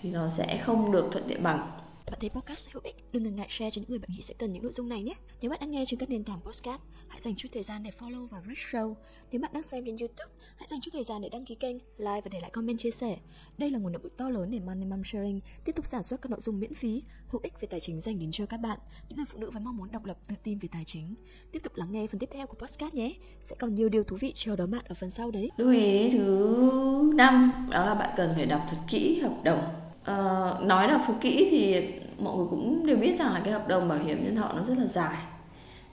thì 0.00 0.10
nó 0.10 0.28
sẽ 0.28 0.58
không 0.64 0.92
được 0.92 1.08
thuận 1.12 1.24
tiện 1.28 1.42
bằng 1.42 1.70
bạn 2.10 2.20
thấy 2.20 2.30
podcast 2.30 2.68
hữu 2.72 2.82
ích, 2.84 2.96
đừng 3.12 3.22
ngần 3.22 3.36
ngại 3.36 3.46
share 3.50 3.70
cho 3.70 3.80
những 3.80 3.90
người 3.90 3.98
bạn 3.98 4.08
nghĩ 4.12 4.22
sẽ 4.22 4.34
cần 4.38 4.52
những 4.52 4.62
nội 4.62 4.72
dung 4.72 4.88
này 4.88 5.02
nhé. 5.02 5.14
Nếu 5.40 5.50
bạn 5.50 5.60
đang 5.60 5.70
nghe 5.70 5.84
trên 5.88 6.00
các 6.00 6.10
nền 6.10 6.24
tảng 6.24 6.40
podcast, 6.40 6.82
hãy 7.08 7.20
dành 7.20 7.34
chút 7.36 7.48
thời 7.52 7.62
gian 7.62 7.82
để 7.82 7.90
follow 7.98 8.26
và 8.26 8.40
rate 8.40 8.54
show. 8.54 8.94
Nếu 9.30 9.40
bạn 9.40 9.50
đang 9.54 9.62
xem 9.62 9.84
trên 9.86 9.96
YouTube, 9.96 10.32
hãy 10.56 10.68
dành 10.68 10.80
chút 10.80 10.90
thời 10.92 11.04
gian 11.04 11.22
để 11.22 11.28
đăng 11.28 11.44
ký 11.44 11.54
kênh, 11.54 11.76
like 11.98 12.20
và 12.20 12.28
để 12.30 12.40
lại 12.40 12.50
comment 12.50 12.78
chia 12.78 12.90
sẻ. 12.90 13.18
Đây 13.58 13.70
là 13.70 13.78
nguồn 13.78 13.92
động 13.92 14.02
lực 14.02 14.16
to 14.16 14.28
lớn 14.28 14.50
để 14.50 14.60
Money 14.60 14.84
Mom 14.84 15.04
Sharing 15.04 15.40
tiếp 15.64 15.72
tục 15.76 15.86
sản 15.86 16.02
xuất 16.02 16.22
các 16.22 16.30
nội 16.30 16.40
dung 16.40 16.60
miễn 16.60 16.74
phí, 16.74 17.02
hữu 17.26 17.40
ích 17.44 17.60
về 17.60 17.68
tài 17.70 17.80
chính 17.80 18.00
dành 18.00 18.18
đến 18.18 18.30
cho 18.32 18.46
các 18.46 18.56
bạn, 18.56 18.78
những 19.08 19.16
người 19.16 19.26
phụ 19.28 19.38
nữ 19.38 19.50
với 19.50 19.62
mong 19.62 19.76
muốn 19.76 19.90
độc 19.92 20.04
lập, 20.04 20.18
tự 20.28 20.34
tin 20.42 20.58
về 20.58 20.68
tài 20.72 20.84
chính. 20.84 21.14
Tiếp 21.52 21.58
tục 21.62 21.72
lắng 21.76 21.92
nghe 21.92 22.06
phần 22.06 22.18
tiếp 22.18 22.28
theo 22.32 22.46
của 22.46 22.56
podcast 22.56 22.94
nhé. 22.94 23.14
Sẽ 23.40 23.56
còn 23.58 23.74
nhiều 23.74 23.88
điều 23.88 24.04
thú 24.04 24.16
vị 24.20 24.32
chờ 24.36 24.56
đón 24.56 24.70
bạn 24.70 24.84
ở 24.88 24.94
phần 24.94 25.10
sau 25.10 25.30
đấy. 25.30 25.50
Lưu 25.56 25.72
ý 25.72 26.10
thứ 26.10 27.12
năm 27.14 27.52
đó 27.70 27.86
là 27.86 27.94
bạn 27.94 28.14
cần 28.16 28.32
phải 28.34 28.46
đọc 28.46 28.66
thật 28.70 28.78
kỹ 28.88 29.20
hợp 29.20 29.40
đồng 29.44 29.83
uh, 30.10 30.62
nói 30.62 30.88
là 30.88 31.04
phụ 31.06 31.14
kỹ 31.20 31.48
thì 31.50 31.88
mọi 32.18 32.36
người 32.36 32.46
cũng 32.50 32.86
đều 32.86 32.96
biết 32.96 33.18
rằng 33.18 33.32
là 33.34 33.40
cái 33.44 33.52
hợp 33.52 33.68
đồng 33.68 33.88
bảo 33.88 33.98
hiểm 33.98 34.24
nhân 34.24 34.36
thọ 34.36 34.52
nó 34.56 34.62
rất 34.64 34.78
là 34.78 34.86
dài. 34.86 35.16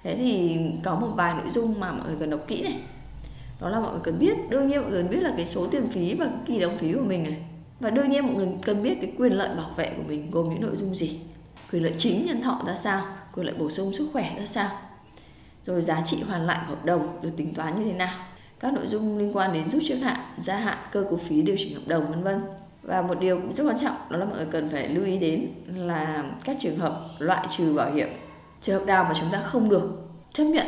Thế 0.03 0.15
thì 0.15 0.59
có 0.83 0.95
một 0.95 1.07
vài 1.15 1.33
nội 1.33 1.49
dung 1.49 1.79
mà 1.79 1.91
mọi 1.91 2.07
người 2.07 2.17
cần 2.19 2.29
đọc 2.29 2.39
kỹ 2.47 2.61
này. 2.61 2.79
Đó 3.61 3.69
là 3.69 3.79
mọi 3.79 3.91
người 3.91 4.01
cần 4.03 4.19
biết 4.19 4.49
đương 4.49 4.67
nhiên 4.67 4.81
mọi 4.81 4.91
người 4.91 5.01
cần 5.03 5.11
biết 5.11 5.21
là 5.23 5.33
cái 5.37 5.45
số 5.45 5.67
tiền 5.67 5.87
phí 5.87 6.15
và 6.15 6.25
cái 6.25 6.35
kỳ 6.45 6.59
đóng 6.59 6.77
phí 6.77 6.93
của 6.93 7.03
mình 7.03 7.23
này. 7.23 7.37
Và 7.79 7.89
đương 7.89 8.09
nhiên 8.09 8.25
mọi 8.25 8.35
người 8.35 8.47
cần 8.61 8.83
biết 8.83 8.97
cái 9.01 9.11
quyền 9.17 9.33
lợi 9.33 9.55
bảo 9.55 9.71
vệ 9.75 9.93
của 9.97 10.03
mình 10.07 10.31
gồm 10.31 10.49
những 10.49 10.61
nội 10.61 10.75
dung 10.75 10.95
gì? 10.95 11.19
Quyền 11.71 11.83
lợi 11.83 11.93
chính 11.97 12.25
nhân 12.25 12.41
thọ 12.41 12.61
ra 12.67 12.75
sao? 12.75 13.05
Quyền 13.35 13.45
lợi 13.45 13.55
bổ 13.59 13.69
sung 13.69 13.93
sức 13.93 14.09
khỏe 14.13 14.35
ra 14.37 14.45
sao? 14.45 14.69
Rồi 15.65 15.81
giá 15.81 16.01
trị 16.05 16.23
hoàn 16.27 16.45
lại 16.45 16.59
của 16.61 16.75
hợp 16.75 16.85
đồng 16.85 17.21
được 17.21 17.31
tính 17.37 17.53
toán 17.53 17.75
như 17.75 17.83
thế 17.83 17.93
nào? 17.93 18.15
Các 18.59 18.73
nội 18.73 18.87
dung 18.87 19.17
liên 19.17 19.37
quan 19.37 19.53
đến 19.53 19.69
rút 19.69 19.83
trước 19.87 19.95
hạn 19.95 20.19
gia 20.37 20.55
hạn 20.55 20.77
cơ 20.91 21.03
cấu 21.03 21.17
phí 21.17 21.41
điều 21.41 21.55
chỉnh 21.59 21.75
hợp 21.75 21.87
đồng 21.87 22.09
vân 22.09 22.23
vân 22.23 22.41
và 22.83 23.01
một 23.01 23.19
điều 23.19 23.41
cũng 23.41 23.53
rất 23.53 23.63
quan 23.67 23.77
trọng, 23.77 23.95
đó 24.09 24.17
là 24.17 24.25
mọi 24.25 24.37
người 24.37 24.47
cần 24.51 24.69
phải 24.69 24.89
lưu 24.89 25.05
ý 25.05 25.17
đến 25.17 25.47
là 25.75 26.23
các 26.43 26.57
trường 26.59 26.79
hợp 26.79 27.09
loại 27.19 27.47
trừ 27.49 27.73
bảo 27.73 27.93
hiểm. 27.93 28.07
Trường 28.61 28.79
hợp 28.79 28.85
nào 28.85 29.03
mà 29.03 29.13
chúng 29.19 29.29
ta 29.31 29.41
không 29.41 29.69
được 29.69 29.89
chấp 30.33 30.43
nhận 30.43 30.67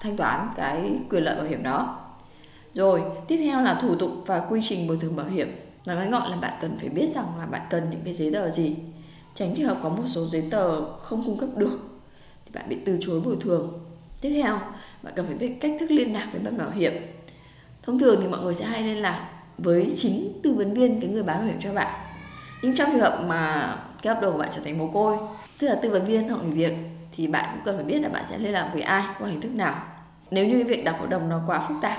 thanh 0.00 0.16
toán 0.16 0.48
cái 0.56 0.98
quyền 1.10 1.24
lợi 1.24 1.36
bảo 1.36 1.46
hiểm 1.46 1.62
đó. 1.62 2.00
Rồi, 2.74 3.02
tiếp 3.28 3.36
theo 3.36 3.62
là 3.62 3.78
thủ 3.82 3.94
tục 3.94 4.10
và 4.26 4.38
quy 4.48 4.60
trình 4.64 4.88
bồi 4.88 4.98
thường 5.00 5.16
bảo 5.16 5.26
hiểm. 5.26 5.56
Nói 5.86 5.96
ngắn 5.96 6.10
gọn 6.10 6.30
là 6.30 6.36
bạn 6.36 6.52
cần 6.60 6.76
phải 6.78 6.88
biết 6.88 7.10
rằng 7.10 7.26
là 7.38 7.46
bạn 7.46 7.62
cần 7.70 7.90
những 7.90 8.00
cái 8.04 8.14
giấy 8.14 8.32
tờ 8.32 8.50
gì. 8.50 8.76
Tránh 9.34 9.54
trường 9.54 9.68
hợp 9.68 9.78
có 9.82 9.88
một 9.88 10.02
số 10.06 10.26
giấy 10.26 10.44
tờ 10.50 10.96
không 10.96 11.22
cung 11.26 11.38
cấp 11.38 11.48
được 11.56 11.78
thì 12.44 12.50
bạn 12.54 12.68
bị 12.68 12.76
từ 12.84 12.98
chối 13.00 13.20
bồi 13.20 13.36
thường. 13.40 13.72
Tiếp 14.20 14.30
theo, 14.42 14.60
bạn 15.02 15.12
cần 15.16 15.26
phải 15.26 15.34
biết 15.34 15.54
cách 15.60 15.72
thức 15.80 15.90
liên 15.90 16.12
lạc 16.12 16.28
với 16.32 16.40
ban 16.40 16.58
bảo 16.58 16.70
hiểm. 16.70 16.92
Thông 17.82 17.98
thường 17.98 18.20
thì 18.20 18.28
mọi 18.28 18.40
người 18.42 18.54
sẽ 18.54 18.64
hay 18.64 18.82
liên 18.82 19.02
lạc 19.02 19.30
với 19.58 19.92
chính 19.96 20.32
tư 20.42 20.54
vấn 20.54 20.74
viên, 20.74 21.00
cái 21.00 21.10
người 21.10 21.22
bán 21.22 21.38
bảo 21.38 21.46
hiểm 21.46 21.60
cho 21.60 21.72
bạn. 21.72 22.00
Nhưng 22.62 22.76
trong 22.76 22.90
trường 22.90 23.00
hợp 23.00 23.24
mà 23.26 23.76
cái 24.02 24.14
hợp 24.14 24.20
đồng 24.22 24.32
của 24.32 24.38
bạn 24.38 24.50
trở 24.54 24.60
thành 24.64 24.78
mồ 24.78 24.86
côi, 24.86 25.16
tức 25.58 25.68
là 25.68 25.74
tư 25.74 25.90
vấn 25.90 26.04
viên 26.04 26.28
họ 26.28 26.38
nghỉ 26.42 26.50
việc, 26.50 26.72
thì 27.16 27.26
bạn 27.26 27.50
cũng 27.52 27.64
cần 27.64 27.76
phải 27.76 27.84
biết 27.84 27.98
là 27.98 28.08
bạn 28.08 28.24
sẽ 28.30 28.38
liên 28.38 28.52
lạc 28.52 28.70
với 28.72 28.82
ai, 28.82 29.04
qua 29.18 29.28
hình 29.28 29.40
thức 29.40 29.54
nào. 29.54 29.82
Nếu 30.30 30.46
như 30.46 30.52
cái 30.52 30.64
việc 30.64 30.84
đọc 30.84 31.00
hợp 31.00 31.08
đồng 31.08 31.28
nó 31.28 31.40
quá 31.46 31.60
phức 31.68 31.76
tạp, 31.82 31.98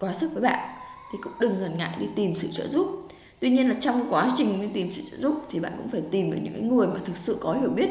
quá 0.00 0.12
sức 0.12 0.30
với 0.32 0.42
bạn, 0.42 0.68
thì 1.12 1.18
cũng 1.22 1.32
đừng 1.40 1.58
ngần 1.58 1.78
ngại 1.78 1.94
đi 2.00 2.06
tìm 2.16 2.34
sự 2.34 2.48
trợ 2.52 2.68
giúp. 2.68 3.08
Tuy 3.40 3.50
nhiên 3.50 3.68
là 3.68 3.74
trong 3.80 4.06
quá 4.10 4.30
trình 4.36 4.60
đi 4.60 4.68
tìm 4.74 4.90
sự 4.90 5.02
trợ 5.10 5.16
giúp 5.18 5.46
thì 5.50 5.60
bạn 5.60 5.72
cũng 5.78 5.88
phải 5.88 6.02
tìm 6.10 6.30
được 6.30 6.38
những 6.42 6.76
người 6.76 6.86
mà 6.86 7.00
thực 7.04 7.16
sự 7.16 7.38
có 7.40 7.52
hiểu 7.52 7.70
biết 7.70 7.88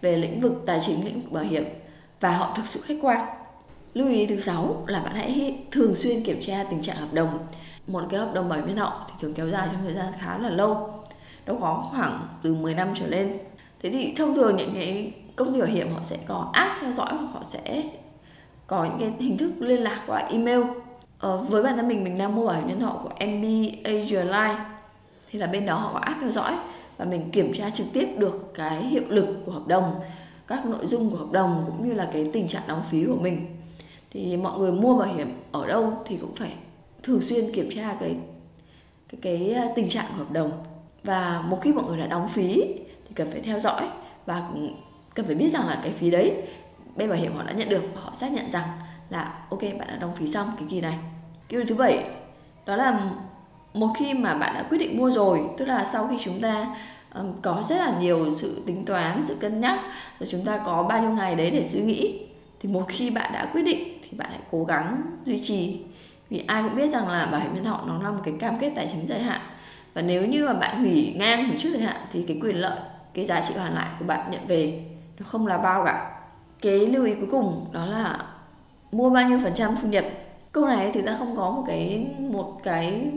về 0.00 0.16
lĩnh 0.16 0.40
vực 0.40 0.62
tài 0.66 0.80
chính, 0.86 1.04
lĩnh 1.04 1.20
vực 1.20 1.32
bảo 1.32 1.44
hiểm, 1.44 1.64
và 2.20 2.30
họ 2.30 2.52
thực 2.56 2.66
sự 2.66 2.80
khách 2.80 2.98
quan. 3.02 3.26
Lưu 3.94 4.08
ý 4.08 4.26
thứ 4.26 4.40
sáu 4.40 4.84
là 4.86 5.00
bạn 5.00 5.14
hãy 5.14 5.58
thường 5.70 5.94
xuyên 5.94 6.22
kiểm 6.22 6.40
tra 6.42 6.64
tình 6.70 6.82
trạng 6.82 6.96
hợp 6.96 7.12
đồng 7.12 7.38
một 7.86 8.02
cái 8.10 8.20
hợp 8.20 8.34
đồng 8.34 8.48
bảo 8.48 8.58
hiểm 8.58 8.68
nhân 8.68 8.76
thọ 8.76 9.06
thì 9.08 9.14
thường 9.20 9.34
kéo 9.34 9.48
dài 9.48 9.68
trong 9.72 9.84
thời 9.84 9.94
gian 9.94 10.12
khá 10.18 10.38
là 10.38 10.48
lâu. 10.48 10.90
Đâu 11.46 11.58
có 11.60 11.84
khoảng 11.90 12.28
từ 12.42 12.54
10 12.54 12.74
năm 12.74 12.88
trở 12.98 13.06
lên. 13.06 13.38
Thế 13.82 13.90
thì 13.90 14.14
thông 14.16 14.34
thường 14.34 14.56
những 14.56 14.74
cái 14.74 15.12
công 15.36 15.52
ty 15.52 15.60
bảo 15.60 15.68
hiểm 15.68 15.92
họ 15.94 16.00
sẽ 16.04 16.16
có 16.26 16.50
app 16.52 16.80
theo 16.80 16.92
dõi 16.92 17.08
hoặc 17.10 17.28
họ 17.32 17.40
sẽ 17.44 17.82
có 18.66 18.84
những 18.84 18.98
cái 19.00 19.26
hình 19.26 19.38
thức 19.38 19.52
liên 19.58 19.82
lạc 19.82 20.04
qua 20.06 20.18
email. 20.18 20.62
Ờ, 21.18 21.36
với 21.36 21.62
bản 21.62 21.76
thân 21.76 21.88
mình 21.88 22.04
mình 22.04 22.18
đang 22.18 22.34
mua 22.34 22.46
bảo 22.46 22.56
hiểm 22.56 22.68
nhân 22.68 22.80
thọ 22.80 23.00
của 23.02 23.10
MB 23.26 23.44
Asia 23.84 24.24
Life. 24.24 24.64
Thì 25.30 25.38
là 25.38 25.46
bên 25.46 25.66
đó 25.66 25.76
họ 25.78 25.90
có 25.92 25.98
app 25.98 26.20
theo 26.20 26.30
dõi 26.30 26.56
và 26.96 27.04
mình 27.04 27.30
kiểm 27.30 27.52
tra 27.54 27.70
trực 27.70 27.86
tiếp 27.92 28.08
được 28.18 28.54
cái 28.54 28.82
hiệu 28.82 29.04
lực 29.08 29.26
của 29.46 29.52
hợp 29.52 29.66
đồng 29.66 30.00
các 30.46 30.66
nội 30.66 30.86
dung 30.86 31.10
của 31.10 31.16
hợp 31.16 31.32
đồng 31.32 31.64
cũng 31.66 31.88
như 31.88 31.94
là 31.94 32.10
cái 32.12 32.30
tình 32.32 32.48
trạng 32.48 32.62
đóng 32.66 32.82
phí 32.90 33.04
của 33.04 33.16
mình. 33.20 33.46
Thì 34.10 34.36
mọi 34.36 34.58
người 34.58 34.72
mua 34.72 34.98
bảo 34.98 35.14
hiểm 35.14 35.28
ở 35.52 35.66
đâu 35.66 35.92
thì 36.04 36.16
cũng 36.16 36.34
phải 36.34 36.52
thường 37.06 37.22
xuyên 37.22 37.52
kiểm 37.52 37.70
tra 37.76 37.96
cái 38.00 38.16
cái 39.08 39.20
cái 39.22 39.52
à, 39.52 39.68
tình 39.76 39.88
trạng 39.88 40.04
của 40.08 40.18
hợp 40.18 40.30
đồng. 40.30 40.64
Và 41.04 41.44
một 41.48 41.58
khi 41.62 41.72
mọi 41.72 41.84
người 41.84 41.98
đã 41.98 42.06
đóng 42.06 42.28
phí 42.28 42.62
thì 43.08 43.14
cần 43.14 43.30
phải 43.30 43.40
theo 43.40 43.58
dõi 43.58 43.88
và 44.26 44.48
cần 45.14 45.26
phải 45.26 45.34
biết 45.34 45.48
rằng 45.48 45.66
là 45.66 45.80
cái 45.82 45.92
phí 45.92 46.10
đấy 46.10 46.32
bên 46.96 47.08
bảo 47.08 47.18
hiểm 47.18 47.34
họ 47.34 47.42
đã 47.42 47.52
nhận 47.52 47.68
được 47.68 47.82
và 47.94 48.00
họ 48.00 48.12
xác 48.14 48.32
nhận 48.32 48.50
rằng 48.50 48.68
là 49.10 49.46
ok 49.50 49.62
bạn 49.62 49.88
đã 49.88 49.96
đóng 49.96 50.14
phí 50.16 50.26
xong 50.26 50.50
cái 50.58 50.68
kỳ 50.70 50.80
này. 50.80 50.98
Cái 51.48 51.56
điều 51.56 51.64
thứ 51.64 51.74
bảy 51.74 52.04
đó 52.66 52.76
là 52.76 53.10
một 53.74 53.88
khi 53.98 54.14
mà 54.14 54.34
bạn 54.34 54.54
đã 54.54 54.62
quyết 54.62 54.78
định 54.78 54.98
mua 54.98 55.10
rồi 55.10 55.40
tức 55.58 55.64
là 55.64 55.88
sau 55.92 56.08
khi 56.08 56.16
chúng 56.20 56.40
ta 56.40 56.76
um, 57.14 57.32
có 57.42 57.62
rất 57.68 57.76
là 57.76 57.98
nhiều 58.00 58.34
sự 58.34 58.62
tính 58.66 58.84
toán 58.84 59.24
sự 59.28 59.34
cân 59.40 59.60
nhắc 59.60 59.80
rồi 60.20 60.28
chúng 60.30 60.44
ta 60.44 60.58
có 60.58 60.82
bao 60.82 61.02
nhiêu 61.02 61.10
ngày 61.10 61.34
đấy 61.34 61.50
để 61.50 61.64
suy 61.64 61.80
nghĩ 61.80 62.20
thì 62.60 62.68
một 62.68 62.84
khi 62.88 63.10
bạn 63.10 63.32
đã 63.32 63.50
quyết 63.52 63.62
định 63.62 63.98
thì 64.02 64.16
bạn 64.18 64.28
hãy 64.30 64.40
cố 64.50 64.64
gắng 64.64 65.02
duy 65.24 65.38
trì 65.44 65.80
vì 66.30 66.44
ai 66.46 66.62
cũng 66.62 66.76
biết 66.76 66.88
rằng 66.88 67.08
là 67.08 67.26
bảo 67.26 67.40
hiểm 67.40 67.54
nhân 67.54 67.64
thọ 67.64 67.84
nó 67.86 68.02
là 68.02 68.10
một 68.10 68.20
cái 68.24 68.34
cam 68.40 68.58
kết 68.58 68.72
tài 68.76 68.88
chính 68.92 69.06
dài 69.06 69.22
hạn. 69.22 69.40
Và 69.94 70.02
nếu 70.02 70.26
như 70.26 70.46
mà 70.46 70.52
bạn 70.52 70.80
hủy 70.80 71.14
ngang, 71.16 71.46
hủy 71.46 71.56
trước 71.58 71.70
thời 71.72 71.82
hạn 71.82 71.96
thì 72.12 72.24
cái 72.28 72.38
quyền 72.42 72.56
lợi, 72.56 72.78
cái 73.14 73.26
giá 73.26 73.40
trị 73.40 73.54
hoàn 73.56 73.74
lại 73.74 73.88
của 73.98 74.04
bạn 74.04 74.30
nhận 74.30 74.46
về 74.46 74.84
nó 75.18 75.26
không 75.28 75.46
là 75.46 75.58
bao 75.58 75.84
cả. 75.84 76.20
Cái 76.62 76.78
lưu 76.78 77.04
ý 77.04 77.14
cuối 77.14 77.28
cùng 77.30 77.66
đó 77.72 77.86
là 77.86 78.18
mua 78.92 79.10
bao 79.10 79.28
nhiêu 79.28 79.40
phần 79.42 79.54
trăm 79.54 79.74
thu 79.82 79.88
nhập. 79.88 80.04
Câu 80.52 80.66
này 80.66 80.90
thì 80.94 81.02
ta 81.02 81.16
không 81.18 81.36
có 81.36 81.50
một 81.50 81.64
cái 81.66 82.06
một 82.18 82.60
cái 82.62 83.10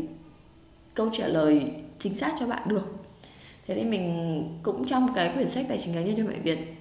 câu 0.94 1.10
trả 1.14 1.28
lời 1.28 1.72
chính 2.00 2.16
xác 2.16 2.32
cho 2.40 2.48
bạn 2.48 2.62
được. 2.66 2.96
Thế 3.68 3.76
nên 3.76 3.90
mình 3.90 4.60
cũng 4.64 4.88
trong 4.88 5.14
cái 5.16 5.32
quyển 5.34 5.48
sách 5.48 5.66
tài 5.70 5.78
chính 5.78 5.94
cá 5.94 6.02
nhân 6.02 6.16
cho 6.18 6.24
mẹ 6.30 6.40
việt 6.44 6.78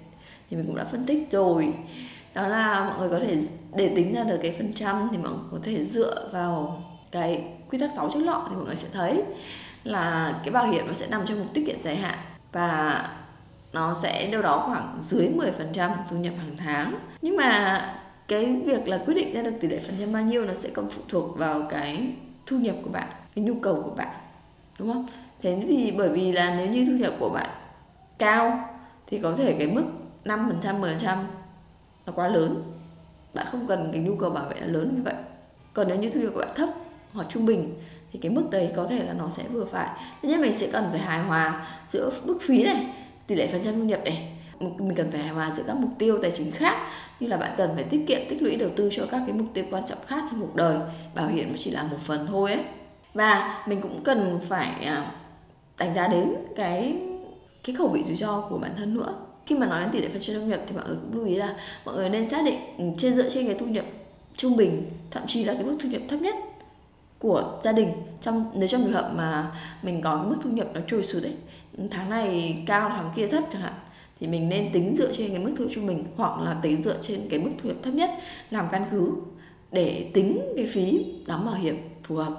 thì 0.50 0.56
mình 0.56 0.66
cũng 0.66 0.76
đã 0.76 0.84
phân 0.84 1.06
tích 1.06 1.28
rồi. 1.30 1.74
Đó 2.34 2.48
là 2.48 2.84
mọi 2.88 2.98
người 2.98 3.08
có 3.08 3.26
thể 3.26 3.38
để 3.74 3.92
tính 3.96 4.14
ra 4.14 4.24
được 4.24 4.38
cái 4.42 4.54
phần 4.58 4.72
trăm 4.72 5.08
thì 5.12 5.18
mọi 5.18 5.32
người 5.32 5.48
có 5.52 5.58
thể 5.62 5.84
dựa 5.84 6.28
vào 6.32 6.82
cái 7.10 7.44
quy 7.70 7.78
tắc 7.78 7.90
6 7.96 8.10
chữ 8.14 8.20
lọ 8.20 8.46
thì 8.48 8.56
mọi 8.56 8.64
người 8.64 8.76
sẽ 8.76 8.88
thấy 8.92 9.22
là 9.84 10.34
cái 10.44 10.52
bảo 10.52 10.66
hiểm 10.66 10.86
nó 10.86 10.92
sẽ 10.92 11.06
nằm 11.10 11.26
trong 11.26 11.38
một 11.38 11.46
tiết 11.54 11.66
kiệm 11.66 11.78
dài 11.78 11.96
hạn 11.96 12.18
và 12.52 13.08
nó 13.72 13.94
sẽ 13.94 14.30
đâu 14.30 14.42
đó 14.42 14.64
khoảng 14.66 15.02
dưới 15.04 15.28
10% 15.68 15.90
thu 16.10 16.16
nhập 16.16 16.34
hàng 16.38 16.56
tháng. 16.56 16.94
Nhưng 17.22 17.36
mà 17.36 17.94
cái 18.28 18.60
việc 18.64 18.88
là 18.88 18.98
quyết 19.06 19.14
định 19.14 19.34
ra 19.34 19.42
được 19.42 19.52
tỷ 19.60 19.68
lệ 19.68 19.80
phần 19.86 19.96
trăm 20.00 20.12
bao 20.12 20.22
nhiêu 20.22 20.44
nó 20.44 20.54
sẽ 20.54 20.68
còn 20.74 20.90
phụ 20.90 21.02
thuộc 21.08 21.38
vào 21.38 21.62
cái 21.70 22.12
thu 22.46 22.56
nhập 22.58 22.76
của 22.82 22.90
bạn, 22.90 23.08
cái 23.34 23.44
nhu 23.44 23.54
cầu 23.62 23.82
của 23.84 23.94
bạn, 23.96 24.14
đúng 24.78 24.92
không? 24.92 25.06
Thế 25.42 25.64
thì 25.68 25.90
bởi 25.98 26.08
vì 26.08 26.32
là 26.32 26.54
nếu 26.58 26.66
như 26.66 26.84
thu 26.86 26.92
nhập 26.92 27.14
của 27.18 27.30
bạn 27.30 27.50
cao 28.18 28.68
thì 29.06 29.18
có 29.18 29.34
thể 29.36 29.56
cái 29.58 29.66
mức 29.66 29.84
5% 30.24 30.80
10% 30.80 31.18
nó 32.06 32.12
quá 32.12 32.28
lớn 32.28 32.62
bạn 33.34 33.46
không 33.50 33.66
cần 33.66 33.90
cái 33.92 34.02
nhu 34.02 34.16
cầu 34.16 34.30
bảo 34.30 34.44
vệ 34.44 34.60
là 34.60 34.66
lớn 34.66 34.92
như 34.96 35.02
vậy. 35.02 35.14
Còn 35.72 35.88
nếu 35.88 35.96
như 35.96 36.10
thu 36.10 36.20
nhập 36.20 36.30
của 36.34 36.40
bạn 36.40 36.54
thấp 36.54 36.68
hoặc 37.12 37.26
trung 37.30 37.46
bình, 37.46 37.74
thì 38.12 38.18
cái 38.22 38.30
mức 38.30 38.50
đấy 38.50 38.72
có 38.76 38.86
thể 38.86 39.04
là 39.04 39.12
nó 39.12 39.30
sẽ 39.30 39.42
vừa 39.52 39.64
phải. 39.64 39.88
Thế 40.22 40.28
nhưng 40.28 40.40
mình 40.40 40.54
sẽ 40.54 40.68
cần 40.72 40.88
phải 40.90 41.00
hài 41.00 41.20
hòa 41.20 41.66
giữa 41.90 42.10
mức 42.24 42.38
phí 42.42 42.62
này, 42.62 42.86
tỷ 43.26 43.34
lệ 43.34 43.46
phần 43.46 43.60
trăm 43.64 43.74
thu 43.74 43.84
nhập 43.84 44.00
này. 44.04 44.32
Mình 44.60 44.94
cần 44.94 45.10
phải 45.10 45.20
hài 45.20 45.30
hòa 45.30 45.52
giữa 45.56 45.62
các 45.66 45.76
mục 45.76 45.90
tiêu 45.98 46.18
tài 46.22 46.30
chính 46.30 46.50
khác, 46.50 46.76
như 47.20 47.26
là 47.26 47.36
bạn 47.36 47.54
cần 47.56 47.70
phải 47.74 47.84
tiết 47.84 48.04
kiệm, 48.06 48.20
tích 48.28 48.42
lũy, 48.42 48.56
đầu 48.56 48.70
tư 48.76 48.88
cho 48.92 49.06
các 49.10 49.22
cái 49.26 49.36
mục 49.36 49.46
tiêu 49.54 49.64
quan 49.70 49.86
trọng 49.86 49.98
khác 50.06 50.24
trong 50.30 50.40
cuộc 50.40 50.56
đời. 50.56 50.78
Bảo 51.14 51.28
hiểm 51.28 51.54
chỉ 51.58 51.70
là 51.70 51.82
một 51.82 51.98
phần 52.00 52.26
thôi 52.26 52.52
ấy. 52.52 52.64
Và 53.14 53.62
mình 53.66 53.80
cũng 53.80 54.04
cần 54.04 54.40
phải 54.42 54.84
à, 54.84 55.12
đánh 55.78 55.94
giá 55.94 56.08
đến 56.08 56.34
cái 56.56 56.96
cái 57.64 57.76
khẩu 57.76 57.88
vị 57.88 58.02
rủi 58.02 58.16
ro 58.16 58.40
của 58.40 58.58
bản 58.58 58.70
thân 58.76 58.94
nữa 58.94 59.14
khi 59.48 59.54
mà 59.54 59.66
nói 59.66 59.80
đến 59.80 59.90
tỷ 59.92 60.00
lệ 60.00 60.08
phần 60.08 60.20
trăm 60.20 60.36
thu 60.40 60.46
nhập 60.46 60.60
thì 60.66 60.76
mọi 60.76 60.84
người 60.88 60.96
cũng 60.96 61.14
lưu 61.14 61.26
ý 61.26 61.34
là 61.36 61.56
mọi 61.84 61.96
người 61.96 62.10
nên 62.10 62.28
xác 62.28 62.44
định 62.44 62.58
ừ, 62.78 62.84
trên 62.98 63.14
dựa 63.14 63.30
trên 63.30 63.46
cái 63.46 63.54
thu 63.54 63.66
nhập 63.66 63.84
trung 64.36 64.56
bình, 64.56 64.90
thậm 65.10 65.22
chí 65.26 65.44
là 65.44 65.54
cái 65.54 65.64
mức 65.64 65.76
thu 65.80 65.88
nhập 65.88 66.02
thấp 66.08 66.20
nhất 66.20 66.34
của 67.18 67.58
gia 67.62 67.72
đình 67.72 67.92
trong, 68.20 68.50
nếu 68.54 68.68
trong 68.68 68.82
trường 68.82 68.92
hợp 68.92 69.12
mà 69.14 69.52
mình 69.82 70.00
có 70.02 70.16
cái 70.16 70.26
mức 70.26 70.36
thu 70.42 70.50
nhập 70.50 70.66
nó 70.74 70.80
trôi 70.88 71.04
sụt 71.04 71.22
đấy 71.22 71.34
ừ, 71.78 71.84
tháng 71.90 72.10
này 72.10 72.56
cao, 72.66 72.88
tháng 72.88 73.12
kia 73.16 73.26
thấp 73.28 73.44
chẳng 73.52 73.62
hạn, 73.62 73.72
thì 74.20 74.26
mình 74.26 74.48
nên 74.48 74.72
tính 74.72 74.94
dựa 74.94 75.12
trên 75.12 75.28
cái 75.28 75.38
mức 75.38 75.52
thu 75.58 75.64
nhập 75.64 75.72
trung 75.74 75.86
bình 75.86 76.04
hoặc 76.16 76.40
là 76.40 76.56
tính 76.62 76.82
dựa 76.82 76.96
trên 77.02 77.28
cái 77.30 77.40
mức 77.40 77.50
thu 77.62 77.68
nhập 77.68 77.78
thấp 77.82 77.94
nhất 77.94 78.10
làm 78.50 78.68
căn 78.72 78.84
cứ 78.90 79.12
để 79.72 80.10
tính 80.14 80.40
cái 80.56 80.66
phí 80.66 81.04
đóng 81.26 81.46
bảo 81.46 81.54
hiểm 81.54 81.78
phù 82.02 82.16
hợp. 82.16 82.32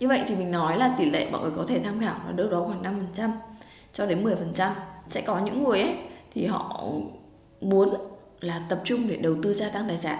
Như 0.00 0.08
vậy 0.08 0.22
thì 0.28 0.34
mình 0.34 0.50
nói 0.50 0.78
là 0.78 0.94
tỷ 0.98 1.10
lệ 1.10 1.28
mọi 1.30 1.42
người 1.42 1.52
có 1.56 1.64
thể 1.68 1.80
tham 1.84 2.00
khảo 2.00 2.16
là 2.26 2.32
đâu 2.32 2.48
đó 2.48 2.64
khoảng 2.66 3.00
5% 3.14 3.30
cho 3.92 4.06
đến 4.06 4.24
10% 4.56 4.70
sẽ 5.08 5.20
có 5.20 5.38
những 5.38 5.64
người 5.64 5.80
ấy 5.80 5.94
thì 6.34 6.46
họ 6.46 6.84
muốn 7.60 7.88
là 8.40 8.66
tập 8.68 8.80
trung 8.84 9.08
để 9.08 9.16
đầu 9.16 9.36
tư 9.42 9.54
gia 9.54 9.68
tăng 9.68 9.88
tài 9.88 9.98
sản. 9.98 10.18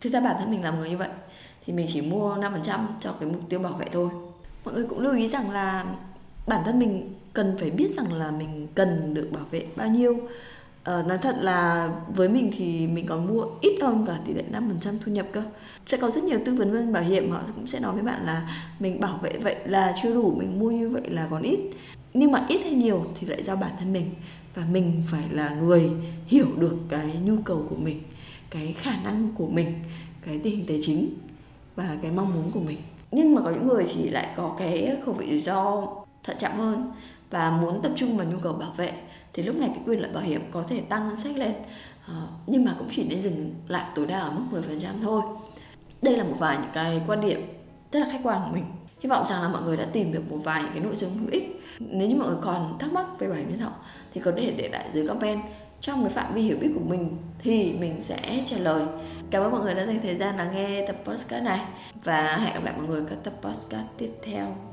Thực 0.00 0.12
ra 0.12 0.20
bản 0.20 0.36
thân 0.38 0.50
mình 0.50 0.64
làm 0.64 0.78
người 0.78 0.90
như 0.90 0.96
vậy 0.96 1.08
thì 1.66 1.72
mình 1.72 1.86
chỉ 1.92 2.00
mua 2.00 2.36
5% 2.36 2.80
cho 3.00 3.12
cái 3.20 3.28
mục 3.28 3.40
tiêu 3.48 3.58
bảo 3.58 3.72
vệ 3.72 3.86
thôi. 3.92 4.08
Mọi 4.64 4.74
người 4.74 4.84
cũng 4.84 5.00
lưu 5.00 5.14
ý 5.14 5.28
rằng 5.28 5.50
là 5.50 5.84
bản 6.46 6.62
thân 6.64 6.78
mình 6.78 7.14
cần 7.32 7.56
phải 7.58 7.70
biết 7.70 7.90
rằng 7.96 8.12
là 8.12 8.30
mình 8.30 8.68
cần 8.74 9.14
được 9.14 9.28
bảo 9.32 9.44
vệ 9.50 9.66
bao 9.76 9.88
nhiêu. 9.88 10.16
Ờ, 10.84 11.02
nói 11.02 11.18
thật 11.18 11.36
là 11.40 11.90
với 12.14 12.28
mình 12.28 12.50
thì 12.56 12.86
mình 12.86 13.06
còn 13.06 13.26
mua 13.26 13.44
ít 13.60 13.78
hơn 13.82 14.04
cả 14.06 14.18
tỷ 14.24 14.34
lệ 14.34 14.42
5% 14.52 14.98
thu 15.04 15.12
nhập 15.12 15.26
cơ. 15.32 15.42
Sẽ 15.86 15.96
có 15.96 16.10
rất 16.10 16.24
nhiều 16.24 16.38
tư 16.44 16.54
vấn 16.54 16.72
viên 16.72 16.92
bảo 16.92 17.02
hiểm 17.02 17.30
họ 17.30 17.40
cũng 17.54 17.66
sẽ 17.66 17.80
nói 17.80 17.92
với 17.92 18.02
bạn 18.02 18.26
là 18.26 18.48
Mình 18.78 19.00
bảo 19.00 19.18
vệ 19.22 19.32
vậy 19.42 19.56
là 19.64 19.94
chưa 20.02 20.14
đủ, 20.14 20.34
mình 20.38 20.58
mua 20.58 20.70
như 20.70 20.88
vậy 20.88 21.02
là 21.10 21.26
còn 21.30 21.42
ít. 21.42 21.58
Nhưng 22.14 22.32
mà 22.32 22.46
ít 22.48 22.60
hay 22.64 22.72
nhiều 22.72 23.06
thì 23.20 23.26
lại 23.26 23.42
do 23.42 23.56
bản 23.56 23.70
thân 23.78 23.92
mình. 23.92 24.10
Và 24.54 24.62
mình 24.70 25.02
phải 25.06 25.24
là 25.30 25.50
người 25.50 25.90
hiểu 26.26 26.46
được 26.56 26.76
cái 26.88 27.06
nhu 27.24 27.36
cầu 27.44 27.66
của 27.70 27.76
mình 27.76 28.02
Cái 28.50 28.74
khả 28.78 28.96
năng 29.04 29.28
của 29.34 29.46
mình, 29.46 29.74
cái 30.26 30.40
tình 30.44 30.56
hình 30.56 30.66
tài 30.68 30.78
chính 30.82 31.08
và 31.76 31.96
cái 32.02 32.10
mong 32.10 32.34
muốn 32.34 32.50
của 32.50 32.60
mình. 32.60 32.78
Nhưng 33.10 33.34
mà 33.34 33.42
có 33.44 33.50
những 33.50 33.68
người 33.68 33.84
thì 33.94 34.08
lại 34.08 34.28
có 34.36 34.54
cái 34.58 34.96
khẩu 35.04 35.14
vị 35.14 35.26
rủi 35.30 35.40
ro 35.40 35.86
thận 36.24 36.36
trọng 36.40 36.56
hơn 36.56 36.92
Và 37.30 37.50
muốn 37.50 37.82
tập 37.82 37.92
trung 37.96 38.16
vào 38.16 38.26
nhu 38.26 38.38
cầu 38.38 38.52
bảo 38.52 38.72
vệ. 38.76 38.92
Thì 39.32 39.42
lúc 39.42 39.56
này 39.56 39.70
cái 39.74 39.82
quyền 39.86 40.00
lợi 40.00 40.12
bảo 40.12 40.22
hiểm 40.22 40.42
có 40.50 40.62
thể 40.68 40.80
tăng 40.80 41.08
ngân 41.08 41.16
sách 41.16 41.36
lên. 41.36 41.52
Ờ, 42.06 42.28
nhưng 42.46 42.64
mà 42.64 42.74
cũng 42.78 42.88
chỉ 42.96 43.04
nên 43.04 43.22
dừng 43.22 43.54
lại 43.68 43.84
tối 43.94 44.06
đa 44.06 44.20
ở 44.20 44.30
mức 44.30 44.44
10% 44.50 44.94
thôi. 45.02 45.22
Đây 46.02 46.16
là 46.16 46.24
một 46.24 46.36
vài 46.38 46.58
những 46.58 46.70
cái 46.72 47.00
quan 47.06 47.20
điểm 47.20 47.40
rất 47.92 48.00
là 48.00 48.08
khách 48.12 48.20
quan 48.22 48.42
của 48.44 48.54
mình 48.54 48.64
hy 49.02 49.08
vọng 49.08 49.24
rằng 49.26 49.42
là 49.42 49.48
mọi 49.48 49.62
người 49.62 49.76
đã 49.76 49.86
tìm 49.92 50.12
được 50.12 50.22
một 50.30 50.38
vài 50.44 50.62
cái 50.72 50.80
nội 50.80 50.96
dung 50.96 51.18
hữu 51.18 51.28
ích. 51.30 51.62
Nếu 51.78 52.08
như 52.08 52.16
mọi 52.16 52.28
người 52.28 52.38
còn 52.42 52.78
thắc 52.78 52.92
mắc 52.92 53.06
về 53.18 53.28
bảo 53.28 53.36
hiểm 53.36 53.50
nhân 53.50 53.60
thọ 53.60 53.72
thì 54.14 54.20
có 54.20 54.32
thể 54.36 54.54
để 54.56 54.68
lại 54.68 54.88
dưới 54.92 55.08
comment. 55.08 55.40
Trong 55.80 56.02
cái 56.02 56.12
phạm 56.12 56.34
vi 56.34 56.42
hiểu 56.42 56.56
biết 56.60 56.70
của 56.74 56.84
mình, 56.88 57.16
thì 57.38 57.72
mình 57.72 58.00
sẽ 58.00 58.44
trả 58.46 58.56
lời. 58.56 58.82
Cảm 59.30 59.42
ơn 59.42 59.50
mọi 59.50 59.60
người 59.60 59.74
đã 59.74 59.86
dành 59.86 60.00
thời 60.02 60.16
gian 60.16 60.36
lắng 60.36 60.50
nghe 60.54 60.86
tập 60.86 60.96
podcast 61.04 61.44
này, 61.44 61.60
và 62.04 62.36
hẹn 62.36 62.54
gặp 62.54 62.64
lại 62.64 62.74
mọi 62.76 62.86
người 62.86 63.02
các 63.10 63.18
tập 63.24 63.32
podcast 63.42 63.86
tiếp 63.98 64.10
theo. 64.24 64.71